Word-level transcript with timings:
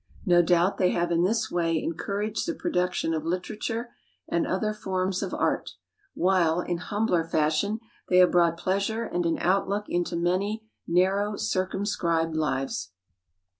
No 0.25 0.41
doubt 0.41 0.79
they 0.79 0.89
have 0.93 1.11
in 1.11 1.23
this 1.25 1.51
way 1.51 1.77
encouraged 1.79 2.47
the 2.47 2.55
production 2.55 3.13
of 3.13 3.23
literature 3.23 3.91
and 4.27 4.47
other 4.47 4.73
forms 4.73 5.21
of 5.21 5.31
art; 5.31 5.75
while, 6.15 6.59
in 6.59 6.77
humbler 6.77 7.23
fashion, 7.23 7.79
they 8.09 8.17
have 8.17 8.31
brought 8.31 8.57
pleasure 8.57 9.03
and 9.03 9.27
an 9.27 9.37
outlook 9.37 9.85
into 9.87 10.15
many 10.15 10.63
narrow 10.87 11.35
circumscribed 11.35 12.35
lives. 12.35 12.89